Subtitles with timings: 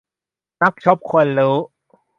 [0.61, 1.55] นักช้อปควรรู้